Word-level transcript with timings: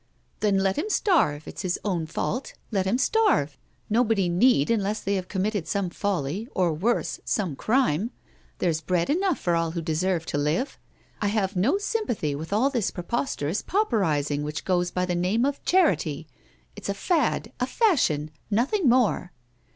"Then 0.39 0.57
let 0.57 0.79
him 0.79 0.89
starve. 0.89 1.47
It's 1.47 1.61
his 1.61 1.79
own 1.85 2.07
fault. 2.07 2.55
Let 2.71 2.87
him 2.87 2.97
starve! 2.97 3.55
Nobody 3.87 4.29
need 4.29 4.71
unless 4.71 4.99
they 4.99 5.13
have 5.13 5.27
com 5.27 5.43
mitted 5.43 5.67
some 5.67 5.91
folly, 5.91 6.47
or, 6.55 6.73
worse, 6.73 7.19
some 7.23 7.55
crime. 7.55 8.09
There's 8.57 8.81
bread 8.81 9.11
enough 9.11 9.37
for 9.37 9.53
all 9.55 9.69
who 9.69 9.81
deserve 9.83 10.25
to 10.25 10.39
live. 10.39 10.79
I 11.21 11.27
have 11.27 11.55
no 11.55 11.77
sympathy 11.77 12.33
with 12.33 12.51
all 12.51 12.71
this 12.71 12.89
preposterous 12.89 13.61
pauper 13.61 14.03
ising 14.03 14.41
which 14.41 14.65
goes 14.65 14.89
by 14.89 15.05
the 15.05 15.13
name 15.13 15.45
of 15.45 15.63
charity. 15.65 16.25
It's 16.75 16.89
a 16.89 16.95
fad, 16.95 17.51
a 17.59 17.67
fashion— 17.67 18.31
nothing 18.49 18.89
more." 18.89 19.33